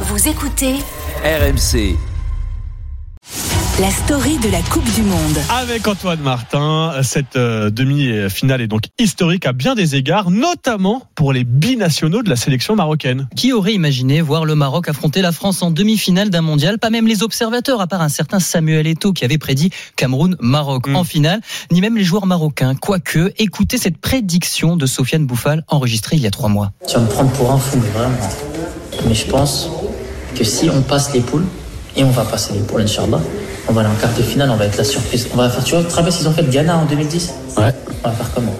Vous 0.00 0.28
écoutez 0.28 0.74
RMC. 1.24 1.96
la 3.80 3.90
story 3.90 4.38
de 4.38 4.48
la 4.50 4.60
Coupe 4.62 4.90
du 4.94 5.02
Monde. 5.02 5.38
Avec 5.50 5.86
Antoine 5.88 6.20
Martin, 6.20 6.92
cette 7.02 7.36
euh, 7.36 7.70
demi-finale 7.70 8.60
est 8.62 8.66
donc 8.68 8.84
historique 8.98 9.44
à 9.46 9.52
bien 9.52 9.74
des 9.74 9.96
égards, 9.96 10.30
notamment 10.30 11.02
pour 11.14 11.32
les 11.32 11.44
binationaux 11.44 12.22
de 12.22 12.28
la 12.30 12.36
sélection 12.36 12.74
marocaine. 12.76 13.28
Qui 13.36 13.52
aurait 13.52 13.74
imaginé 13.74 14.20
voir 14.22 14.44
le 14.44 14.54
Maroc 14.54 14.88
affronter 14.88 15.20
la 15.22 15.32
France 15.32 15.62
en 15.62 15.70
demi-finale 15.70 16.30
d'un 16.30 16.40
mondial? 16.42 16.78
Pas 16.78 16.90
même 16.90 17.06
les 17.06 17.22
observateurs, 17.22 17.80
à 17.80 17.86
part 17.86 18.00
un 18.02 18.08
certain 18.10 18.40
Samuel 18.40 18.86
Eto'o 18.86 19.12
qui 19.12 19.24
avait 19.24 19.38
prédit 19.38 19.70
Cameroun-Maroc 19.96 20.88
Mm. 20.88 20.96
en 20.96 21.04
finale, 21.04 21.40
ni 21.70 21.80
même 21.80 21.96
les 21.96 22.04
joueurs 22.04 22.26
marocains. 22.26 22.74
Quoique, 22.74 23.32
écoutez 23.38 23.76
cette 23.78 23.98
prédiction 23.98 24.76
de 24.76 24.84
Sofiane 24.86 25.26
Bouffal 25.26 25.64
enregistrée 25.68 26.16
il 26.16 26.22
y 26.22 26.26
a 26.26 26.30
trois 26.30 26.48
mois. 26.50 26.72
Tu 26.86 26.94
vas 26.94 27.00
me 27.00 27.08
prendre 27.08 27.30
pour 27.32 27.50
un 27.52 27.58
fou, 27.58 27.78
mais 27.82 27.90
vraiment. 27.90 28.16
Mais 29.06 29.14
je 29.14 29.26
pense 29.26 29.68
que 30.36 30.44
si 30.44 30.68
on 30.70 30.82
passe 30.82 31.12
les 31.12 31.20
poules, 31.20 31.44
et 31.96 32.04
on 32.04 32.10
va 32.10 32.22
passer 32.24 32.52
les 32.52 32.60
poules, 32.60 32.82
Inch'Allah, 32.82 33.20
on 33.68 33.72
va 33.72 33.80
aller 33.80 33.90
en 33.90 33.94
quart 33.94 34.14
de 34.16 34.22
finale, 34.22 34.50
on 34.50 34.56
va 34.56 34.66
être 34.66 34.76
la 34.76 34.84
surprise. 34.84 35.28
On 35.32 35.36
va 35.36 35.48
faire, 35.48 35.64
tu 35.64 35.74
vois, 35.74 35.84
te 35.84 35.94
rappelles 35.94 36.12
s'ils 36.12 36.28
ont 36.28 36.32
fait 36.32 36.48
Ghana 36.48 36.76
en 36.76 36.84
2010 36.84 37.32
Ouais. 37.56 37.74
On 38.04 38.08
va 38.08 38.14
faire 38.14 38.30
comment? 38.34 38.54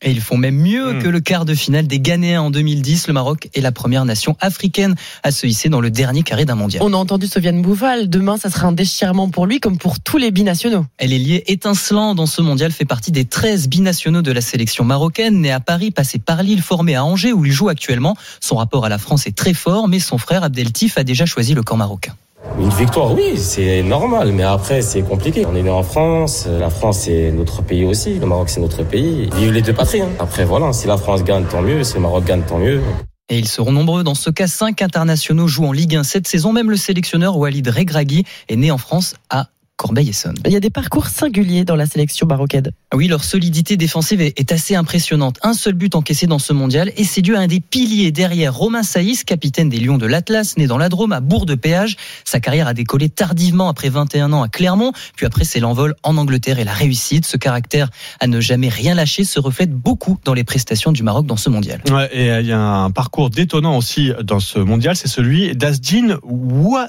Et 0.00 0.10
ils 0.12 0.20
font 0.20 0.36
même 0.36 0.56
mieux 0.56 0.92
Mm. 0.94 1.02
que 1.02 1.08
le 1.08 1.20
quart 1.20 1.44
de 1.44 1.54
finale 1.54 1.86
des 1.88 1.98
Ghanéens 1.98 2.40
en 2.42 2.50
2010. 2.50 3.08
Le 3.08 3.12
Maroc 3.14 3.48
est 3.54 3.60
la 3.60 3.72
première 3.72 4.04
nation 4.04 4.36
africaine 4.40 4.94
à 5.24 5.30
se 5.32 5.46
hisser 5.46 5.68
dans 5.68 5.80
le 5.80 5.90
dernier 5.90 6.22
carré 6.22 6.44
d'un 6.44 6.54
mondial. 6.54 6.82
On 6.84 6.92
a 6.92 6.96
entendu 6.96 7.26
Sofiane 7.26 7.62
Bouffal. 7.62 8.08
Demain, 8.08 8.36
ça 8.36 8.48
sera 8.48 8.68
un 8.68 8.72
déchirement 8.72 9.28
pour 9.28 9.46
lui, 9.46 9.58
comme 9.58 9.76
pour 9.76 9.98
tous 9.98 10.16
les 10.18 10.30
binationaux. 10.30 10.86
Elle 10.98 11.12
est 11.12 11.18
liée 11.18 11.42
étincelant 11.48 12.14
dans 12.14 12.26
ce 12.26 12.40
mondial, 12.42 12.70
fait 12.70 12.84
partie 12.84 13.10
des 13.10 13.24
13 13.24 13.68
binationaux 13.68 14.22
de 14.22 14.30
la 14.30 14.40
sélection 14.40 14.84
marocaine, 14.84 15.40
né 15.40 15.50
à 15.50 15.58
Paris, 15.60 15.90
passé 15.90 16.18
par 16.18 16.42
Lille, 16.44 16.62
formé 16.62 16.94
à 16.94 17.04
Angers 17.04 17.32
où 17.32 17.44
il 17.44 17.52
joue 17.52 17.68
actuellement. 17.68 18.16
Son 18.40 18.56
rapport 18.56 18.84
à 18.84 18.88
la 18.88 18.98
France 18.98 19.26
est 19.26 19.36
très 19.36 19.54
fort, 19.54 19.88
mais 19.88 19.98
son 19.98 20.16
frère 20.18 20.44
Abdeltif 20.44 20.96
a 20.96 21.02
déjà 21.04 21.26
choisi 21.26 21.54
le 21.54 21.62
camp 21.62 21.76
marocain. 21.76 22.14
Une 22.60 22.70
victoire, 22.70 23.14
oui, 23.14 23.36
c'est 23.38 23.82
normal, 23.82 24.32
mais 24.32 24.42
après, 24.42 24.82
c'est 24.82 25.02
compliqué. 25.02 25.46
On 25.46 25.54
est 25.54 25.62
né 25.62 25.70
en 25.70 25.82
France, 25.84 26.46
la 26.46 26.70
France, 26.70 27.00
c'est 27.00 27.30
notre 27.30 27.62
pays 27.62 27.84
aussi, 27.84 28.18
le 28.18 28.26
Maroc, 28.26 28.48
c'est 28.50 28.60
notre 28.60 28.82
pays. 28.82 29.30
Vive 29.36 29.52
les 29.52 29.62
deux 29.62 29.72
patries. 29.72 30.00
hein. 30.00 30.08
Après, 30.18 30.44
voilà, 30.44 30.72
si 30.72 30.86
la 30.88 30.96
France 30.96 31.22
gagne, 31.22 31.44
tant 31.44 31.62
mieux, 31.62 31.84
si 31.84 31.94
le 31.94 32.00
Maroc 32.00 32.24
gagne, 32.24 32.42
tant 32.42 32.58
mieux. 32.58 32.80
Et 33.28 33.38
ils 33.38 33.46
seront 33.46 33.70
nombreux. 33.72 34.02
Dans 34.02 34.14
ce 34.14 34.30
cas, 34.30 34.46
cinq 34.48 34.82
internationaux 34.82 35.46
jouent 35.46 35.66
en 35.66 35.72
Ligue 35.72 35.96
1 35.96 36.02
cette 36.02 36.26
saison. 36.26 36.52
Même 36.52 36.70
le 36.70 36.76
sélectionneur 36.76 37.36
Walid 37.36 37.68
Regragui 37.68 38.24
est 38.48 38.56
né 38.56 38.70
en 38.70 38.78
France 38.78 39.14
à 39.30 39.46
Corbeil-Essonne. 39.78 40.34
Il 40.44 40.52
y 40.52 40.56
a 40.56 40.60
des 40.60 40.70
parcours 40.70 41.06
singuliers 41.06 41.64
dans 41.64 41.76
la 41.76 41.86
sélection 41.86 42.26
marocaine. 42.26 42.72
Oui, 42.92 43.06
leur 43.06 43.22
solidité 43.22 43.76
défensive 43.76 44.20
est 44.20 44.52
assez 44.52 44.74
impressionnante. 44.74 45.38
Un 45.42 45.52
seul 45.54 45.74
but 45.74 45.94
encaissé 45.94 46.26
dans 46.26 46.40
ce 46.40 46.52
mondial 46.52 46.92
et 46.96 47.04
c'est 47.04 47.22
dû 47.22 47.36
à 47.36 47.40
un 47.40 47.46
des 47.46 47.60
piliers 47.60 48.10
derrière 48.10 48.54
Romain 48.54 48.82
Saïs, 48.82 49.22
capitaine 49.22 49.68
des 49.68 49.78
Lions 49.78 49.96
de 49.96 50.06
l'Atlas, 50.06 50.56
né 50.56 50.66
dans 50.66 50.78
la 50.78 50.88
Drôme 50.88 51.12
à 51.12 51.20
Bourg-de-Péage. 51.20 51.96
Sa 52.24 52.40
carrière 52.40 52.66
a 52.66 52.74
décollé 52.74 53.08
tardivement 53.08 53.68
après 53.68 53.88
21 53.88 54.32
ans 54.32 54.42
à 54.42 54.48
Clermont, 54.48 54.92
puis 55.16 55.26
après 55.26 55.44
c'est 55.44 55.60
l'envol 55.60 55.94
en 56.02 56.16
Angleterre 56.16 56.58
et 56.58 56.64
la 56.64 56.72
réussite. 56.74 57.24
Ce 57.24 57.36
caractère 57.36 57.88
à 58.18 58.26
ne 58.26 58.40
jamais 58.40 58.68
rien 58.68 58.94
lâcher 58.94 59.22
se 59.22 59.38
reflète 59.38 59.70
beaucoup 59.72 60.18
dans 60.24 60.34
les 60.34 60.42
prestations 60.44 60.90
du 60.90 61.04
Maroc 61.04 61.24
dans 61.26 61.36
ce 61.36 61.50
mondial. 61.50 61.80
Ouais, 61.88 62.10
et 62.12 62.40
il 62.40 62.46
y 62.46 62.52
a 62.52 62.58
un 62.60 62.90
parcours 62.90 63.30
détonnant 63.30 63.76
aussi 63.76 64.10
dans 64.24 64.40
ce 64.40 64.58
mondial, 64.58 64.96
c'est 64.96 65.06
celui 65.08 65.54
d'Asdin 65.54 66.18
Ouah- 66.24 66.88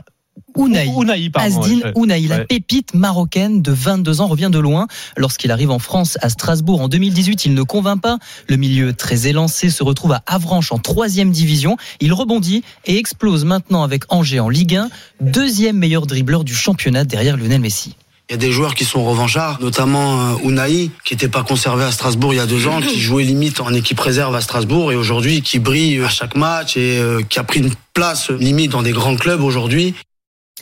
Ounaï. 0.55 0.89
Ounaï. 0.95 1.29
pardon, 1.29 1.61
Asdin 1.61 1.75
ouais. 1.77 1.91
Ounaï, 1.95 2.27
la 2.27 2.37
Ouais. 2.39 2.45
pépite 2.45 2.93
marocaine 2.93 3.61
de 3.61 3.71
22 3.71 4.21
ans, 4.21 4.27
revient 4.27 4.49
de 4.51 4.59
loin. 4.59 4.87
Lorsqu'il 5.17 5.51
arrive 5.51 5.71
en 5.71 5.79
France, 5.79 6.17
à 6.21 6.29
Strasbourg 6.29 6.81
en 6.81 6.87
2018, 6.87 7.45
il 7.45 7.53
ne 7.53 7.63
convainc 7.63 8.01
pas. 8.01 8.17
Le 8.47 8.55
milieu 8.55 8.93
très 8.93 9.27
élancé 9.27 9.69
se 9.69 9.83
retrouve 9.83 10.13
à 10.13 10.23
Avranches 10.25 10.71
en 10.71 10.79
troisième 10.79 11.31
division. 11.31 11.77
Il 12.01 12.13
rebondit 12.13 12.63
et 12.85 12.97
explose 12.97 13.45
maintenant 13.45 13.83
avec 13.83 14.03
Angers 14.09 14.39
en 14.39 14.49
Ligue 14.49 14.75
1, 14.75 14.89
deuxième 15.21 15.77
meilleur 15.77 16.05
dribbleur 16.05 16.43
du 16.43 16.53
championnat 16.55 17.03
derrière 17.03 17.37
Lionel 17.37 17.61
Messi. 17.61 17.95
Il 18.29 18.33
y 18.33 18.35
a 18.35 18.37
des 18.37 18.51
joueurs 18.51 18.75
qui 18.75 18.85
sont 18.85 19.03
revanchards, 19.03 19.59
notamment 19.59 20.33
euh, 20.35 20.47
Unai, 20.47 20.91
qui 21.03 21.15
n'était 21.15 21.29
pas 21.29 21.41
conservé 21.41 21.83
à 21.83 21.91
Strasbourg 21.91 22.31
il 22.31 22.37
y 22.37 22.39
a 22.39 22.45
deux 22.45 22.67
ans, 22.67 22.79
qui 22.79 22.99
jouait 22.99 23.23
limite 23.23 23.59
en 23.59 23.73
équipe 23.73 23.99
réserve 23.99 24.35
à 24.35 24.41
Strasbourg 24.41 24.91
et 24.91 24.95
aujourd'hui 24.95 25.41
qui 25.41 25.57
brille 25.57 25.99
à 26.03 26.09
chaque 26.09 26.35
match 26.35 26.77
et 26.77 26.99
euh, 26.99 27.23
qui 27.27 27.39
a 27.39 27.43
pris 27.43 27.59
une 27.61 27.71
place 27.95 28.29
euh, 28.29 28.37
limite 28.37 28.69
dans 28.71 28.83
des 28.83 28.91
grands 28.91 29.15
clubs 29.15 29.41
aujourd'hui. 29.41 29.95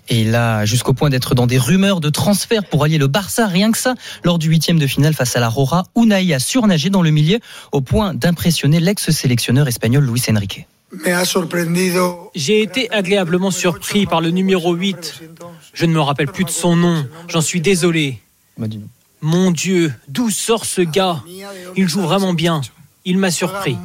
Et 0.10 0.22
il 0.22 0.36
a 0.36 0.66
jusqu'au 0.66 0.94
point 0.94 1.10
d'être 1.10 1.36
dans 1.36 1.48
des 1.48 1.58
rumeurs 1.58 2.00
de 2.00 2.10
transfert 2.10 2.64
pour 2.64 2.84
allier 2.84 2.98
le 2.98 3.08
Barça, 3.08 3.48
rien 3.48 3.72
que 3.72 3.78
ça. 3.78 3.96
Lors 4.24 4.40
du 4.40 4.50
huitième 4.50 4.80
de 4.80 4.88
finale 4.88 5.14
face 5.14 5.36
à 5.36 5.40
la 5.40 5.50
Rora, 5.50 5.86
Unai 5.96 6.34
a 6.34 6.40
surnagé 6.40 6.90
dans 6.90 7.02
le 7.02 7.12
milieu 7.12 7.40
au 7.72 7.82
point 7.82 8.14
d'impressionner 8.14 8.80
l'ex-sélectionneur 8.80 9.68
espagnol 9.68 10.06
Luis 10.06 10.24
Enrique. 10.30 10.68
J'ai 12.36 12.62
été 12.62 12.90
agréablement 12.92 13.52
surpris 13.52 14.06
par 14.06 14.22
le 14.22 14.32
numéro 14.32 14.74
8. 14.74 15.22
Je 15.74 15.86
ne 15.86 15.94
me 15.94 16.00
rappelle 16.00 16.28
plus 16.28 16.46
de 16.46 16.50
son 16.50 16.76
nom. 16.76 17.06
J'en 17.28 17.42
suis 17.42 17.60
désolé. 17.60 18.22
Mon 19.22 19.52
Dieu, 19.52 19.94
d'où 20.08 20.30
sort 20.30 20.66
ce 20.66 20.82
gars? 20.82 21.22
Il 21.76 21.90
joue 21.90 22.02
vraiment 22.02 22.34
bien. 22.34 22.62
Il 23.04 23.18
m'a 23.18 23.32
surpris. 23.32 23.78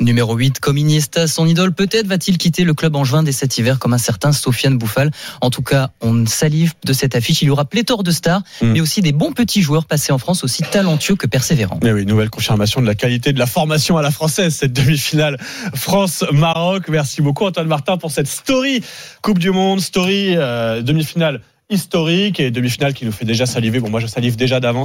Numéro 0.00 0.34
8, 0.34 0.60
comme 0.60 0.78
Iniesta, 0.78 1.26
son 1.26 1.46
idole, 1.46 1.72
peut-être 1.72 2.06
va-t-il 2.06 2.38
quitter 2.38 2.64
le 2.64 2.74
club 2.74 2.96
en 2.96 3.04
juin 3.04 3.22
dès 3.22 3.32
cet 3.32 3.58
hiver 3.58 3.78
comme 3.78 3.92
un 3.94 3.98
certain 3.98 4.32
Sofiane 4.32 4.78
Bouffal. 4.78 5.10
En 5.40 5.50
tout 5.50 5.62
cas, 5.62 5.90
on 6.00 6.26
salive 6.26 6.74
de 6.84 6.92
cette 6.92 7.14
affiche. 7.16 7.42
Il 7.42 7.46
y 7.46 7.50
aura 7.50 7.64
pléthore 7.64 8.02
de 8.02 8.10
stars, 8.10 8.42
Mm. 8.60 8.72
mais 8.72 8.80
aussi 8.80 9.00
des 9.02 9.12
bons 9.12 9.32
petits 9.32 9.62
joueurs 9.62 9.84
passés 9.86 10.12
en 10.12 10.18
France 10.18 10.44
aussi 10.44 10.62
talentueux 10.62 11.16
que 11.16 11.26
persévérants. 11.26 11.80
Mais 11.82 11.92
oui, 11.92 12.06
nouvelle 12.06 12.30
confirmation 12.30 12.80
de 12.80 12.86
la 12.86 12.94
qualité 12.94 13.32
de 13.32 13.38
la 13.38 13.46
formation 13.46 13.96
à 13.96 14.02
la 14.02 14.10
française, 14.10 14.54
cette 14.54 14.72
demi-finale 14.72 15.38
France-Maroc. 15.74 16.88
Merci 16.88 17.22
beaucoup 17.22 17.44
Antoine 17.44 17.68
Martin 17.68 17.96
pour 17.96 18.10
cette 18.10 18.28
story 18.28 18.82
Coupe 19.22 19.38
du 19.38 19.50
Monde, 19.50 19.80
story 19.80 20.34
euh, 20.36 20.82
demi-finale 20.82 21.40
historique 21.68 22.38
et 22.38 22.52
demi-finale 22.52 22.94
qui 22.94 23.04
nous 23.04 23.10
fait 23.10 23.24
déjà 23.24 23.44
saliver. 23.44 23.80
Bon, 23.80 23.90
moi 23.90 23.98
je 23.98 24.06
salive 24.06 24.36
déjà 24.36 24.60
d'avance. 24.60 24.84